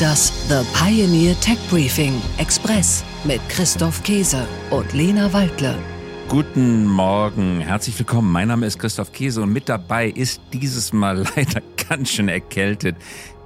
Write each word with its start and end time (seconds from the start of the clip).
Das 0.00 0.32
The 0.48 0.64
Pioneer 0.72 1.38
Tech 1.40 1.58
Briefing 1.68 2.22
Express 2.38 3.04
mit 3.24 3.38
Christoph 3.50 4.02
Käse 4.02 4.48
und 4.70 4.90
Lena 4.94 5.30
Waldle. 5.30 5.76
Guten 6.26 6.86
Morgen, 6.86 7.60
herzlich 7.60 7.98
willkommen. 7.98 8.32
Mein 8.32 8.48
Name 8.48 8.64
ist 8.64 8.78
Christoph 8.78 9.12
Käse 9.12 9.42
und 9.42 9.52
mit 9.52 9.68
dabei 9.68 10.08
ist 10.08 10.40
dieses 10.54 10.94
Mal 10.94 11.26
leider 11.36 11.60
ganz 11.86 12.12
schön 12.12 12.30
erkältet. 12.30 12.96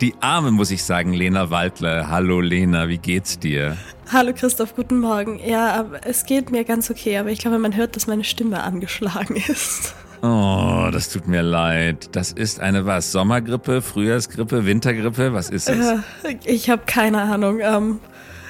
Die 0.00 0.14
Arme, 0.20 0.52
muss 0.52 0.70
ich 0.70 0.84
sagen, 0.84 1.12
Lena 1.12 1.50
Waldle. 1.50 2.08
Hallo 2.08 2.40
Lena, 2.40 2.86
wie 2.86 2.98
geht's 2.98 3.36
dir? 3.36 3.76
Hallo 4.12 4.32
Christoph, 4.32 4.76
guten 4.76 5.00
Morgen. 5.00 5.40
Ja, 5.44 5.84
es 6.04 6.24
geht 6.24 6.52
mir 6.52 6.62
ganz 6.62 6.88
okay, 6.88 7.18
aber 7.18 7.30
ich 7.30 7.40
glaube, 7.40 7.58
man 7.58 7.74
hört, 7.74 7.96
dass 7.96 8.06
meine 8.06 8.22
Stimme 8.22 8.62
angeschlagen 8.62 9.34
ist. 9.48 9.92
Oh, 10.24 10.88
das 10.90 11.10
tut 11.10 11.28
mir 11.28 11.42
leid. 11.42 12.08
Das 12.12 12.32
ist 12.32 12.58
eine 12.58 12.86
was? 12.86 13.12
Sommergrippe, 13.12 13.82
Frühjahrsgrippe, 13.82 14.64
Wintergrippe? 14.64 15.34
Was 15.34 15.50
ist 15.50 15.68
es? 15.68 15.86
Äh, 15.86 16.38
ich 16.46 16.70
habe 16.70 16.84
keine 16.86 17.20
Ahnung. 17.20 17.58
Ähm, 17.60 18.00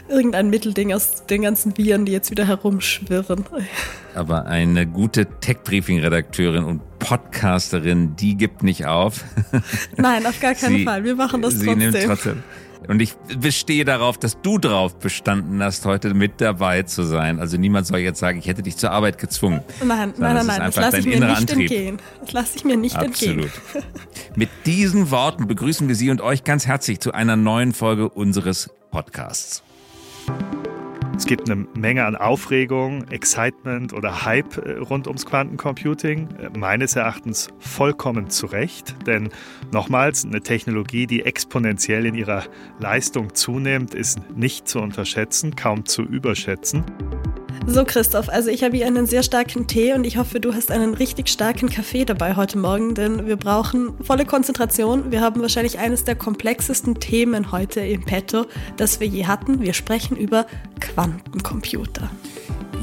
irgendein 0.08 0.50
Mittelding 0.50 0.92
aus 0.92 1.26
den 1.26 1.42
ganzen 1.42 1.76
Viren, 1.76 2.04
die 2.04 2.12
jetzt 2.12 2.30
wieder 2.30 2.46
herumschwirren. 2.46 3.44
Aber 4.14 4.46
eine 4.46 4.86
gute 4.86 5.26
Tech-Briefing-Redakteurin 5.26 6.62
und 6.62 6.80
Podcasterin, 7.00 8.14
die 8.14 8.36
gibt 8.36 8.62
nicht 8.62 8.86
auf. 8.86 9.24
Nein, 9.96 10.24
auf 10.26 10.38
gar 10.38 10.54
keinen 10.54 10.76
sie, 10.76 10.84
Fall. 10.84 11.02
Wir 11.02 11.16
machen 11.16 11.42
das 11.42 11.54
sie 11.54 11.66
trotzdem. 11.66 11.90
Nimmt 11.90 12.04
trotzdem. 12.04 12.42
Und 12.88 13.00
ich 13.00 13.14
bestehe 13.38 13.84
darauf, 13.84 14.18
dass 14.18 14.40
du 14.40 14.58
drauf 14.58 14.98
bestanden 14.98 15.62
hast, 15.62 15.84
heute 15.84 16.14
mit 16.14 16.40
dabei 16.40 16.82
zu 16.82 17.02
sein. 17.02 17.40
Also 17.40 17.56
niemand 17.56 17.86
soll 17.86 17.98
jetzt 18.00 18.20
sagen, 18.20 18.38
ich 18.38 18.46
hätte 18.46 18.62
dich 18.62 18.76
zur 18.76 18.90
Arbeit 18.90 19.18
gezwungen. 19.18 19.62
Nein, 19.84 20.12
nein, 20.18 20.34
nein, 20.36 20.46
nein. 20.46 20.60
Das 20.60 20.76
lasse 20.76 20.98
ich 20.98 21.06
mir 21.06 21.20
nicht 21.20 21.36
Antrieb. 21.36 21.70
entgehen. 21.70 21.98
Das 22.20 22.32
lasse 22.32 22.56
ich 22.56 22.64
mir 22.64 22.76
nicht 22.76 22.96
Absolut. 22.96 23.44
entgehen. 23.44 23.84
mit 24.36 24.48
diesen 24.66 25.10
Worten 25.10 25.46
begrüßen 25.46 25.88
wir 25.88 25.94
Sie 25.94 26.10
und 26.10 26.20
euch 26.20 26.44
ganz 26.44 26.66
herzlich 26.66 27.00
zu 27.00 27.12
einer 27.12 27.36
neuen 27.36 27.72
Folge 27.72 28.08
unseres 28.08 28.70
Podcasts. 28.90 29.62
Es 31.16 31.26
gibt 31.26 31.48
eine 31.48 31.66
Menge 31.74 32.04
an 32.04 32.16
Aufregung, 32.16 33.06
Excitement 33.08 33.92
oder 33.92 34.24
Hype 34.24 34.56
äh, 34.58 34.78
rund 34.78 35.06
ums 35.06 35.24
Quantencomputing. 35.24 36.28
Äh, 36.38 36.58
meines 36.58 36.96
Erachtens 36.96 37.48
vollkommen 37.60 38.30
zu 38.30 38.46
Recht, 38.46 38.96
denn 39.06 39.28
nochmals, 39.72 40.24
eine 40.24 40.40
Technologie, 40.40 41.06
die 41.06 41.24
exponentiell 41.24 42.06
in 42.06 42.14
ihrer 42.16 42.44
Leistung 42.80 43.32
zunimmt, 43.32 43.94
ist 43.94 44.18
nicht 44.34 44.66
zu 44.66 44.80
unterschätzen, 44.80 45.54
kaum 45.54 45.84
zu 45.86 46.02
überschätzen. 46.02 46.84
So, 47.66 47.84
Christoph, 47.84 48.28
also 48.28 48.50
ich 48.50 48.62
habe 48.62 48.76
hier 48.76 48.86
einen 48.86 49.06
sehr 49.06 49.22
starken 49.22 49.66
Tee 49.66 49.94
und 49.94 50.04
ich 50.04 50.16
hoffe, 50.16 50.38
du 50.38 50.54
hast 50.54 50.70
einen 50.70 50.94
richtig 50.94 51.28
starken 51.28 51.70
Kaffee 51.70 52.04
dabei 52.04 52.36
heute 52.36 52.58
Morgen, 52.58 52.94
denn 52.94 53.26
wir 53.26 53.36
brauchen 53.36 53.94
volle 54.04 54.26
Konzentration. 54.26 55.10
Wir 55.10 55.20
haben 55.20 55.40
wahrscheinlich 55.40 55.78
eines 55.78 56.04
der 56.04 56.14
komplexesten 56.14 57.00
Themen 57.00 57.52
heute 57.52 57.80
im 57.80 58.04
Petto, 58.04 58.46
das 58.76 59.00
wir 59.00 59.06
je 59.06 59.26
hatten. 59.26 59.60
Wir 59.60 59.72
sprechen 59.72 60.16
über 60.16 60.46
Quantencomputer. 60.80 62.10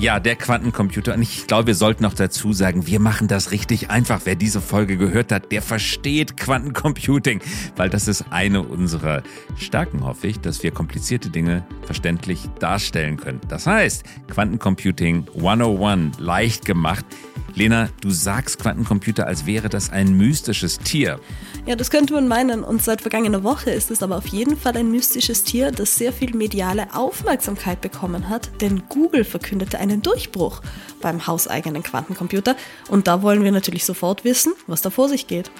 Ja, 0.01 0.19
der 0.19 0.35
Quantencomputer. 0.35 1.13
Und 1.13 1.21
ich 1.21 1.45
glaube, 1.45 1.67
wir 1.67 1.75
sollten 1.75 2.01
noch 2.01 2.15
dazu 2.15 2.53
sagen, 2.53 2.87
wir 2.87 2.99
machen 2.99 3.27
das 3.27 3.51
richtig 3.51 3.91
einfach. 3.91 4.21
Wer 4.23 4.33
diese 4.33 4.59
Folge 4.59 4.97
gehört 4.97 5.31
hat, 5.31 5.51
der 5.51 5.61
versteht 5.61 6.37
Quantencomputing, 6.37 7.39
weil 7.75 7.87
das 7.91 8.07
ist 8.07 8.25
eine 8.31 8.63
unserer 8.63 9.21
Stärken, 9.57 10.03
hoffe 10.03 10.25
ich, 10.25 10.39
dass 10.39 10.63
wir 10.63 10.71
komplizierte 10.71 11.29
Dinge 11.29 11.63
verständlich 11.83 12.49
darstellen 12.57 13.17
können. 13.17 13.41
Das 13.47 13.67
heißt, 13.67 14.03
Quantencomputing 14.27 15.27
101 15.35 16.17
leicht 16.17 16.65
gemacht. 16.65 17.05
Lena, 17.53 17.89
du 18.01 18.09
sagst 18.09 18.59
Quantencomputer, 18.59 19.27
als 19.27 19.45
wäre 19.45 19.69
das 19.69 19.91
ein 19.91 20.17
mystisches 20.17 20.79
Tier. 20.79 21.19
Ja, 21.65 21.75
das 21.75 21.91
könnte 21.91 22.13
man 22.13 22.27
meinen. 22.27 22.63
Und 22.63 22.81
seit 22.81 23.01
vergangener 23.01 23.43
Woche 23.43 23.69
ist 23.69 23.91
es 23.91 24.01
aber 24.01 24.17
auf 24.17 24.27
jeden 24.27 24.57
Fall 24.57 24.75
ein 24.77 24.89
mystisches 24.89 25.43
Tier, 25.43 25.71
das 25.71 25.95
sehr 25.95 26.11
viel 26.11 26.35
mediale 26.35 26.95
Aufmerksamkeit 26.95 27.81
bekommen 27.81 28.29
hat, 28.29 28.49
denn 28.61 28.83
Google 28.89 29.23
verkündete 29.23 29.77
einen 29.91 30.01
Durchbruch 30.01 30.61
beim 31.01 31.27
hauseigenen 31.27 31.83
Quantencomputer. 31.83 32.55
Und 32.89 33.07
da 33.07 33.21
wollen 33.21 33.43
wir 33.43 33.51
natürlich 33.51 33.85
sofort 33.85 34.23
wissen, 34.23 34.53
was 34.67 34.81
da 34.81 34.89
vor 34.89 35.09
sich 35.09 35.27
geht. 35.27 35.51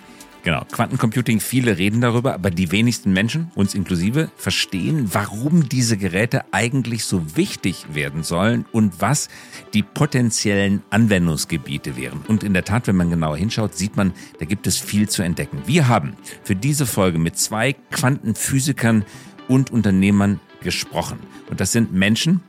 Genau, 0.43 0.65
Quantencomputing, 0.71 1.39
viele 1.39 1.77
reden 1.77 2.01
darüber, 2.01 2.33
aber 2.33 2.49
die 2.49 2.71
wenigsten 2.71 3.13
Menschen, 3.13 3.51
uns 3.53 3.75
inklusive, 3.75 4.31
verstehen, 4.35 5.09
warum 5.11 5.69
diese 5.69 5.97
Geräte 5.97 6.45
eigentlich 6.51 7.05
so 7.05 7.37
wichtig 7.37 7.85
werden 7.93 8.23
sollen 8.23 8.65
und 8.71 9.01
was 9.01 9.29
die 9.75 9.83
potenziellen 9.83 10.81
Anwendungsgebiete 10.89 11.95
wären. 11.95 12.23
Und 12.27 12.43
in 12.43 12.55
der 12.55 12.63
Tat, 12.63 12.87
wenn 12.87 12.95
man 12.95 13.11
genauer 13.11 13.37
hinschaut, 13.37 13.75
sieht 13.75 13.97
man, 13.97 14.13
da 14.39 14.45
gibt 14.45 14.65
es 14.65 14.77
viel 14.77 15.07
zu 15.07 15.21
entdecken. 15.21 15.61
Wir 15.67 15.87
haben 15.87 16.15
für 16.43 16.55
diese 16.55 16.87
Folge 16.87 17.19
mit 17.19 17.37
zwei 17.37 17.73
Quantenphysikern 17.91 19.05
und 19.47 19.69
Unternehmern 19.69 20.39
gesprochen. 20.63 21.19
Und 21.51 21.59
das 21.59 21.71
sind 21.71 21.93
Menschen, 21.93 22.41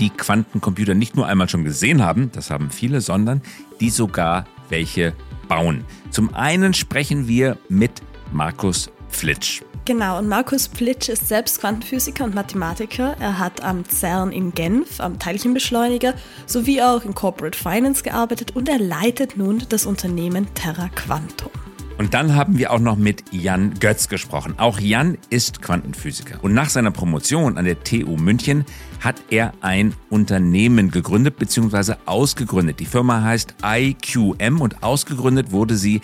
die 0.00 0.10
Quantencomputer 0.10 0.94
nicht 0.94 1.16
nur 1.16 1.26
einmal 1.26 1.48
schon 1.48 1.64
gesehen 1.64 2.02
haben, 2.02 2.30
das 2.32 2.50
haben 2.50 2.70
viele, 2.70 3.00
sondern 3.00 3.42
die 3.80 3.90
sogar 3.90 4.46
welche 4.68 5.14
bauen. 5.48 5.84
Zum 6.10 6.34
einen 6.34 6.74
sprechen 6.74 7.28
wir 7.28 7.58
mit 7.68 8.02
Markus 8.32 8.90
Flitsch. 9.08 9.62
Genau, 9.86 10.18
und 10.18 10.28
Markus 10.28 10.66
Flitsch 10.66 11.10
ist 11.10 11.28
selbst 11.28 11.60
Quantenphysiker 11.60 12.24
und 12.24 12.34
Mathematiker. 12.34 13.16
Er 13.20 13.38
hat 13.38 13.62
am 13.62 13.84
CERN 13.84 14.32
in 14.32 14.52
Genf, 14.52 14.98
am 14.98 15.18
Teilchenbeschleuniger, 15.18 16.14
sowie 16.46 16.80
auch 16.80 17.04
in 17.04 17.14
Corporate 17.14 17.56
Finance 17.56 18.02
gearbeitet 18.02 18.56
und 18.56 18.68
er 18.70 18.78
leitet 18.78 19.36
nun 19.36 19.62
das 19.68 19.84
Unternehmen 19.84 20.46
Terra 20.54 20.88
Quantum. 20.88 21.50
Und 21.96 22.12
dann 22.12 22.34
haben 22.34 22.58
wir 22.58 22.72
auch 22.72 22.80
noch 22.80 22.96
mit 22.96 23.22
Jan 23.30 23.74
Götz 23.78 24.08
gesprochen. 24.08 24.54
Auch 24.58 24.80
Jan 24.80 25.16
ist 25.30 25.62
Quantenphysiker. 25.62 26.42
Und 26.42 26.52
nach 26.52 26.68
seiner 26.68 26.90
Promotion 26.90 27.56
an 27.56 27.64
der 27.64 27.84
TU 27.84 28.16
München 28.16 28.64
hat 29.00 29.22
er 29.30 29.52
ein 29.60 29.94
Unternehmen 30.10 30.90
gegründet 30.90 31.38
bzw. 31.38 31.94
ausgegründet. 32.06 32.80
Die 32.80 32.86
Firma 32.86 33.22
heißt 33.22 33.54
IQM 33.64 34.60
und 34.60 34.82
ausgegründet 34.82 35.52
wurde 35.52 35.76
sie 35.76 36.00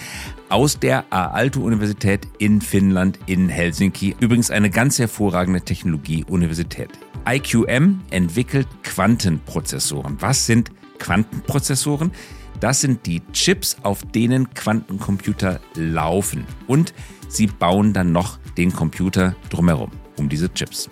aus 0.48 0.78
der 0.78 1.12
Aalto-Universität 1.12 2.26
in 2.38 2.60
Finnland 2.60 3.18
in 3.26 3.48
Helsinki. 3.48 4.14
Übrigens 4.20 4.50
eine 4.50 4.70
ganz 4.70 4.98
hervorragende 4.98 5.62
Technologie-Universität. 5.62 6.90
IQM 7.26 8.00
entwickelt 8.10 8.68
Quantenprozessoren. 8.84 10.16
Was 10.20 10.46
sind 10.46 10.70
Quantenprozessoren? 10.98 12.12
Das 12.60 12.82
sind 12.82 13.06
die 13.06 13.22
Chips, 13.32 13.78
auf 13.82 14.02
denen 14.02 14.52
Quantencomputer 14.52 15.60
laufen. 15.74 16.46
Und 16.66 16.92
sie 17.28 17.46
bauen 17.46 17.94
dann 17.94 18.12
noch 18.12 18.38
den 18.58 18.72
Computer 18.72 19.34
drumherum, 19.48 19.90
um 20.18 20.28
diese 20.28 20.52
Chips. 20.52 20.90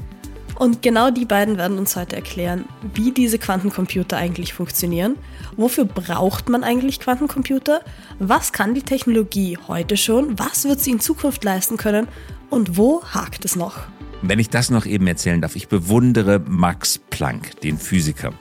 Und 0.59 0.83
genau 0.83 1.11
die 1.11 1.27
beiden 1.27 1.59
werden 1.59 1.79
uns 1.79 1.95
heute 1.95 2.17
erklären, 2.17 2.65
wie 2.95 3.13
diese 3.13 3.39
Quantencomputer 3.39 4.17
eigentlich 4.17 4.55
funktionieren, 4.55 5.17
wofür 5.57 5.85
braucht 5.85 6.49
man 6.49 6.65
eigentlich 6.65 6.99
Quantencomputer, 6.99 7.83
was 8.19 8.53
kann 8.53 8.75
die 8.75 8.83
Technologie 8.83 9.59
heute 9.69 9.97
schon, 9.97 10.39
was 10.39 10.65
wird 10.65 10.81
sie 10.81 10.91
in 10.91 11.01
Zukunft 11.01 11.45
leisten 11.45 11.77
können 11.77 12.09
und 12.51 12.77
wo 12.77 13.05
hakt 13.05 13.45
es 13.45 13.55
noch. 13.55 13.79
Wenn 14.23 14.41
ich 14.41 14.51
das 14.51 14.71
noch 14.71 14.85
eben 14.85 15.07
erzählen 15.07 15.41
darf, 15.41 15.55
ich 15.55 15.69
bewundere 15.69 16.41
Max 16.41 16.99
Planck, 16.99 17.61
den 17.61 17.79
Physiker 17.79 18.33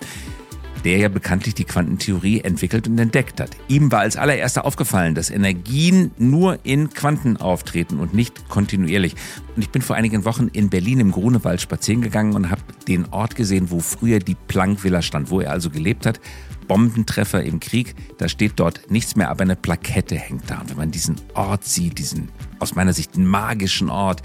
der 0.84 0.98
ja 0.98 1.10
bekanntlich 1.10 1.56
die 1.56 1.66
Quantentheorie 1.66 2.42
entwickelt 2.42 2.88
und 2.88 2.98
entdeckt 3.00 3.40
hat. 3.40 3.52
Ihm 3.68 3.92
war 3.92 4.00
als 4.00 4.18
allererster 4.18 4.66
aufgefallen, 4.66 5.16
dass 5.16 5.30
Energien 5.30 6.12
nur 6.18 6.60
in 6.64 6.90
Quanten 6.90 7.38
auftreten 7.38 8.00
und 8.00 8.14
nicht 8.14 8.50
kontinuierlich. 8.50 9.16
Und 9.56 9.62
ich 9.62 9.70
bin 9.70 9.82
vor 9.82 9.96
einigen 9.96 10.26
Wochen 10.26 10.48
in 10.48 10.70
Berlin 10.70 11.00
im 11.00 11.12
Grunewald 11.12 11.62
spazieren 11.62 12.02
gegangen 12.02 12.34
und 12.36 12.52
habe 12.52 12.62
den 12.88 13.06
Ort 13.12 13.36
gesehen, 13.36 13.72
wo 13.72 13.80
früher 13.80 14.20
die 14.20 14.36
Planck-Villa 14.36 15.02
stand, 15.02 15.30
wo 15.32 15.42
er 15.42 15.52
also 15.52 15.70
gelebt 15.70 16.06
hat. 16.06 16.20
Bombentreffer 16.68 17.44
im 17.44 17.60
Krieg, 17.60 17.96
da 18.18 18.28
steht 18.28 18.54
dort 18.58 18.92
nichts 18.92 19.16
mehr, 19.16 19.30
aber 19.30 19.44
eine 19.44 19.56
Plakette 19.56 20.16
hängt 20.16 20.50
da. 20.50 20.60
Und 20.60 20.70
wenn 20.70 20.78
man 20.78 20.92
diesen 20.92 21.16
Ort 21.34 21.64
sieht, 21.64 21.98
diesen 21.98 22.30
aus 22.60 22.76
meiner 22.76 22.94
Sicht 22.94 23.18
magischen 23.18 23.90
Ort, 23.90 24.22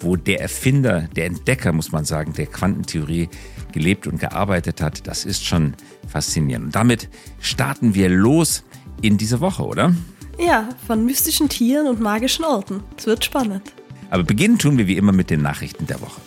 wo 0.00 0.16
der 0.16 0.40
Erfinder, 0.40 1.08
der 1.16 1.26
Entdecker, 1.26 1.72
muss 1.72 1.92
man 1.92 2.04
sagen, 2.04 2.32
der 2.34 2.46
Quantentheorie 2.46 3.28
gelebt 3.72 4.06
und 4.06 4.20
gearbeitet 4.20 4.80
hat, 4.80 5.06
das 5.06 5.24
ist 5.24 5.44
schon 5.44 5.74
faszinierend. 6.08 6.66
Und 6.66 6.74
damit 6.74 7.08
starten 7.40 7.94
wir 7.94 8.08
los 8.08 8.64
in 9.02 9.18
diese 9.18 9.40
Woche, 9.40 9.64
oder? 9.64 9.94
Ja, 10.38 10.68
von 10.86 11.04
mystischen 11.04 11.48
Tieren 11.48 11.86
und 11.86 12.00
magischen 12.00 12.44
Orten. 12.44 12.82
Es 12.96 13.06
wird 13.06 13.24
spannend. 13.24 13.72
Aber 14.10 14.22
beginnen 14.22 14.58
tun 14.58 14.78
wir 14.78 14.86
wie 14.86 14.96
immer 14.96 15.12
mit 15.12 15.30
den 15.30 15.42
Nachrichten 15.42 15.86
der 15.86 16.00
Woche. 16.00 16.20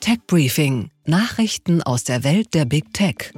Tech 0.00 0.18
Briefing. 0.26 0.90
Nachrichten 1.04 1.82
aus 1.82 2.04
der 2.04 2.24
Welt 2.24 2.54
der 2.54 2.64
Big 2.64 2.92
Tech. 2.92 3.32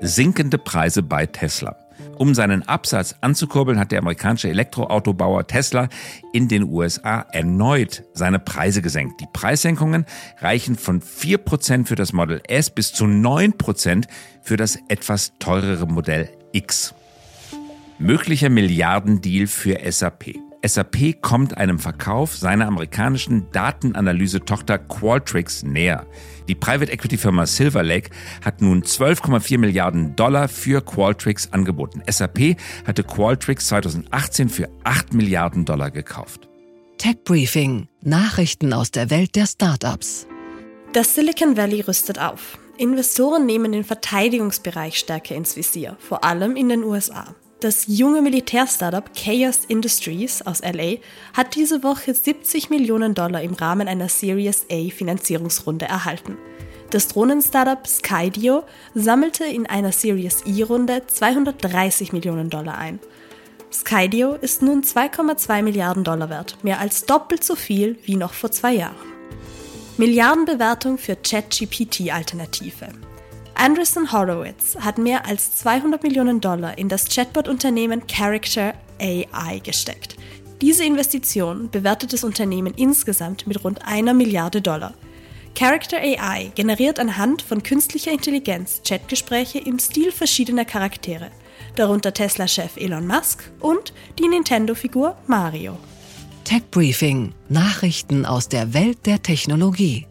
Sinkende 0.00 0.58
Preise 0.58 1.02
bei 1.02 1.26
Tesla. 1.26 1.76
Um 2.18 2.34
seinen 2.34 2.66
Absatz 2.66 3.14
anzukurbeln, 3.20 3.78
hat 3.78 3.92
der 3.92 4.00
amerikanische 4.00 4.48
Elektroautobauer 4.48 5.46
Tesla 5.46 5.88
in 6.32 6.48
den 6.48 6.64
USA 6.64 7.24
erneut 7.32 8.02
seine 8.12 8.40
Preise 8.40 8.82
gesenkt. 8.82 9.20
Die 9.20 9.28
Preissenkungen 9.32 10.04
reichen 10.38 10.76
von 10.76 11.00
4% 11.00 11.86
für 11.86 11.94
das 11.94 12.12
Model 12.12 12.40
S 12.48 12.70
bis 12.70 12.92
zu 12.92 13.04
9% 13.04 14.06
für 14.42 14.56
das 14.56 14.78
etwas 14.88 15.32
teurere 15.38 15.86
Modell 15.86 16.28
X. 16.52 16.92
Möglicher 18.00 18.48
Milliardendeal 18.48 19.46
für 19.46 19.78
SAP. 19.88 20.47
SAP 20.66 21.22
kommt 21.22 21.56
einem 21.56 21.78
Verkauf 21.78 22.34
seiner 22.36 22.66
amerikanischen 22.66 23.46
Datenanalyse-Tochter 23.52 24.78
Qualtrics 24.78 25.62
näher. 25.62 26.06
Die 26.48 26.56
Private 26.56 26.90
Equity 26.90 27.16
Firma 27.16 27.46
Silver 27.46 27.82
Lake 27.82 28.10
hat 28.44 28.60
nun 28.60 28.82
12,4 28.82 29.58
Milliarden 29.58 30.16
Dollar 30.16 30.48
für 30.48 30.80
Qualtrics 30.80 31.52
angeboten. 31.52 32.02
SAP 32.10 32.56
hatte 32.86 33.04
Qualtrics 33.04 33.68
2018 33.68 34.48
für 34.48 34.68
8 34.82 35.14
Milliarden 35.14 35.64
Dollar 35.64 35.92
gekauft. 35.92 36.48
Tech 36.98 37.22
Briefing: 37.24 37.86
Nachrichten 38.02 38.72
aus 38.72 38.90
der 38.90 39.10
Welt 39.10 39.36
der 39.36 39.46
Startups. 39.46 40.26
Das 40.92 41.14
Silicon 41.14 41.56
Valley 41.56 41.82
rüstet 41.82 42.18
auf. 42.18 42.58
Investoren 42.78 43.46
nehmen 43.46 43.72
den 43.72 43.84
Verteidigungsbereich 43.84 44.98
stärker 44.98 45.36
ins 45.36 45.56
Visier, 45.56 45.96
vor 46.00 46.24
allem 46.24 46.56
in 46.56 46.68
den 46.68 46.82
USA. 46.82 47.34
Das 47.60 47.86
junge 47.88 48.22
Militärstartup 48.22 49.10
Chaos 49.16 49.62
Industries 49.66 50.42
aus 50.42 50.60
LA 50.62 50.98
hat 51.32 51.56
diese 51.56 51.82
Woche 51.82 52.14
70 52.14 52.70
Millionen 52.70 53.14
Dollar 53.14 53.42
im 53.42 53.54
Rahmen 53.54 53.88
einer 53.88 54.08
Series 54.08 54.64
A 54.70 54.90
Finanzierungsrunde 54.90 55.86
erhalten. 55.86 56.38
Das 56.90 57.08
Drohnen-Startup 57.08 57.84
Skydio 57.84 58.62
sammelte 58.94 59.44
in 59.44 59.66
einer 59.66 59.90
Series 59.90 60.42
E-Runde 60.46 61.02
230 61.08 62.12
Millionen 62.12 62.48
Dollar 62.48 62.78
ein. 62.78 63.00
Skydio 63.72 64.34
ist 64.34 64.62
nun 64.62 64.82
2,2 64.82 65.62
Milliarden 65.62 66.04
Dollar 66.04 66.30
wert, 66.30 66.58
mehr 66.62 66.78
als 66.78 67.06
doppelt 67.06 67.42
so 67.42 67.56
viel 67.56 67.98
wie 68.04 68.14
noch 68.14 68.34
vor 68.34 68.52
zwei 68.52 68.74
Jahren. 68.74 68.94
Milliardenbewertung 69.96 70.96
für 70.96 71.16
ChatGPT-Alternative. 71.16 72.86
Andreessen 73.60 74.12
Horowitz 74.12 74.76
hat 74.78 74.98
mehr 74.98 75.26
als 75.26 75.56
200 75.56 76.04
Millionen 76.04 76.40
Dollar 76.40 76.78
in 76.78 76.88
das 76.88 77.08
Chatbot-Unternehmen 77.08 78.06
Character 78.06 78.72
AI 79.00 79.58
gesteckt. 79.58 80.16
Diese 80.60 80.84
Investition 80.84 81.68
bewertet 81.68 82.12
das 82.12 82.22
Unternehmen 82.22 82.72
insgesamt 82.76 83.48
mit 83.48 83.64
rund 83.64 83.84
einer 83.84 84.14
Milliarde 84.14 84.62
Dollar. 84.62 84.94
Character 85.56 85.96
AI 85.98 86.52
generiert 86.54 87.00
anhand 87.00 87.42
von 87.42 87.64
künstlicher 87.64 88.12
Intelligenz 88.12 88.80
Chatgespräche 88.86 89.58
im 89.58 89.80
Stil 89.80 90.12
verschiedener 90.12 90.64
Charaktere, 90.64 91.32
darunter 91.74 92.14
Tesla-Chef 92.14 92.76
Elon 92.76 93.08
Musk 93.08 93.50
und 93.58 93.92
die 94.20 94.28
Nintendo-Figur 94.28 95.16
Mario. 95.26 95.76
Tech 96.44 96.62
Briefing: 96.70 97.34
Nachrichten 97.48 98.24
aus 98.24 98.48
der 98.48 98.72
Welt 98.72 99.04
der 99.04 99.20
Technologie. 99.20 100.07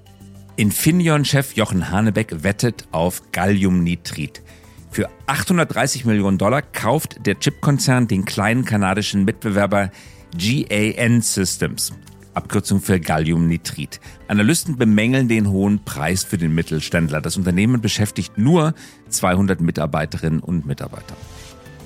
Infineon-Chef 0.58 1.54
Jochen 1.54 1.92
Hanebeck 1.92 2.44
wettet 2.44 2.88
auf 2.92 3.22
Galliumnitrid. 3.32 4.42
Für 4.90 5.08
830 5.28 6.04
Millionen 6.04 6.40
Dollar 6.40 6.64
kauft 6.64 7.28
der 7.28 7.40
Chipkonzern 7.40 8.08
den 8.08 8.26
kleinen 8.26 8.66
kanadischen 8.66 9.24
Mitbewerber 9.24 9.92
GAN 10.36 11.22
Systems. 11.22 11.94
Abkürzung 12.34 12.82
für 12.82 13.00
Galliumnitrid. 13.00 14.00
Analysten 14.28 14.78
bemängeln 14.78 15.28
den 15.28 15.48
hohen 15.50 15.86
Preis 15.86 16.24
für 16.24 16.40
den 16.40 16.56
Mittelständler. 16.56 17.22
Das 17.22 17.38
Unternehmen 17.38 17.80
beschäftigt 17.80 18.40
nur 18.40 18.74
200 19.10 19.62
Mitarbeiterinnen 19.62 20.40
und 20.40 20.66
Mitarbeiter. 20.66 21.16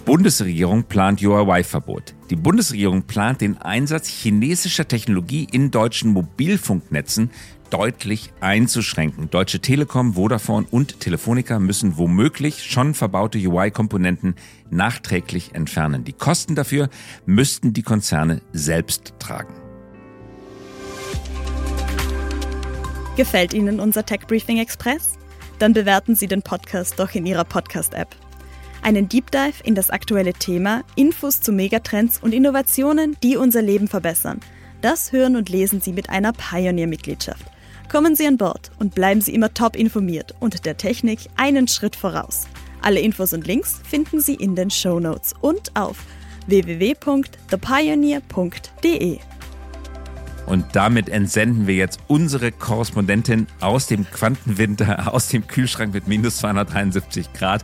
Bundesregierung 0.05 0.83
plant 0.83 1.21
Huawei-Verbot. 1.21 2.15
Die 2.29 2.35
Bundesregierung 2.35 3.03
plant 3.03 3.41
den 3.41 3.57
Einsatz 3.57 4.07
chinesischer 4.07 4.87
Technologie 4.87 5.47
in 5.51 5.69
deutschen 5.69 6.11
Mobilfunknetzen 6.11 7.29
deutlich 7.69 8.33
einzuschränken. 8.41 9.29
Deutsche 9.29 9.59
Telekom, 9.59 10.15
Vodafone 10.15 10.67
und 10.69 10.99
Telefonica 10.99 11.59
müssen 11.59 11.97
womöglich 11.97 12.63
schon 12.63 12.93
verbaute 12.93 13.37
UI-Komponenten 13.37 14.35
nachträglich 14.69 15.55
entfernen. 15.55 16.03
Die 16.03 16.13
Kosten 16.13 16.55
dafür 16.55 16.89
müssten 17.25 17.73
die 17.73 17.83
Konzerne 17.83 18.41
selbst 18.53 19.13
tragen. 19.19 19.53
Gefällt 23.17 23.53
Ihnen 23.53 23.79
unser 23.79 24.05
Tech 24.05 24.21
Briefing 24.27 24.57
Express? 24.57 25.13
Dann 25.59 25.73
bewerten 25.73 26.15
Sie 26.15 26.27
den 26.27 26.41
Podcast 26.41 26.99
doch 26.99 27.13
in 27.13 27.25
Ihrer 27.25 27.43
Podcast-App. 27.43 28.15
Einen 28.83 29.07
Deep 29.07 29.29
Dive 29.29 29.63
in 29.63 29.75
das 29.75 29.91
aktuelle 29.91 30.33
Thema, 30.33 30.83
Infos 30.95 31.39
zu 31.39 31.51
Megatrends 31.51 32.19
und 32.21 32.33
Innovationen, 32.33 33.15
die 33.21 33.37
unser 33.37 33.61
Leben 33.61 33.87
verbessern. 33.87 34.39
Das 34.81 35.11
hören 35.11 35.35
und 35.35 35.49
lesen 35.49 35.81
Sie 35.81 35.93
mit 35.93 36.09
einer 36.09 36.33
Pioneer-Mitgliedschaft. 36.33 37.45
Kommen 37.91 38.15
Sie 38.15 38.25
an 38.25 38.37
Bord 38.37 38.71
und 38.79 38.95
bleiben 38.95 39.21
Sie 39.21 39.35
immer 39.35 39.53
top 39.53 39.75
informiert 39.75 40.33
und 40.39 40.65
der 40.65 40.77
Technik 40.77 41.19
einen 41.35 41.67
Schritt 41.67 41.95
voraus. 41.95 42.47
Alle 42.81 43.01
Infos 43.01 43.33
und 43.33 43.45
Links 43.45 43.79
finden 43.87 44.19
Sie 44.19 44.33
in 44.33 44.55
den 44.55 44.71
Show 44.71 44.99
Notes 44.99 45.35
und 45.39 45.75
auf 45.75 45.97
www.thepioneer.de. 46.47 49.19
Und 50.45 50.65
damit 50.73 51.09
entsenden 51.09 51.67
wir 51.67 51.75
jetzt 51.75 51.99
unsere 52.07 52.51
Korrespondentin 52.51 53.47
aus 53.59 53.87
dem 53.87 54.09
Quantenwinter, 54.09 55.13
aus 55.13 55.27
dem 55.27 55.47
Kühlschrank 55.47 55.93
mit 55.93 56.07
minus 56.07 56.37
273 56.37 57.33
Grad 57.33 57.63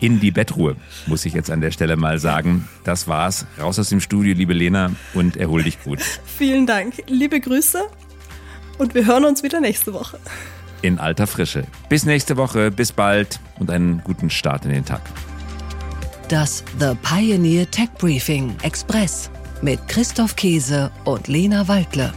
in 0.00 0.20
die 0.20 0.30
Bettruhe, 0.30 0.76
muss 1.06 1.24
ich 1.24 1.32
jetzt 1.32 1.50
an 1.50 1.60
der 1.60 1.70
Stelle 1.70 1.96
mal 1.96 2.18
sagen. 2.18 2.68
Das 2.84 3.08
war's. 3.08 3.46
Raus 3.58 3.78
aus 3.78 3.88
dem 3.88 4.00
Studio, 4.00 4.34
liebe 4.34 4.52
Lena, 4.52 4.90
und 5.14 5.36
erhol 5.36 5.62
dich 5.62 5.82
gut. 5.82 6.00
Vielen 6.24 6.66
Dank. 6.66 7.02
Liebe 7.06 7.40
Grüße 7.40 7.82
und 8.78 8.94
wir 8.94 9.06
hören 9.06 9.24
uns 9.24 9.42
wieder 9.42 9.60
nächste 9.60 9.94
Woche. 9.94 10.18
In 10.82 10.98
alter 10.98 11.26
Frische. 11.26 11.64
Bis 11.88 12.04
nächste 12.04 12.36
Woche, 12.36 12.70
bis 12.70 12.92
bald 12.92 13.40
und 13.58 13.70
einen 13.70 14.02
guten 14.04 14.28
Start 14.28 14.64
in 14.66 14.72
den 14.72 14.84
Tag. 14.84 15.00
Das 16.28 16.62
The 16.78 16.92
Pioneer 17.02 17.70
Tech 17.70 17.88
Briefing 17.98 18.54
Express 18.62 19.30
mit 19.62 19.86
Christoph 19.88 20.36
Käse 20.36 20.90
und 21.04 21.28
Lena 21.28 21.68
Waldle. 21.68 22.12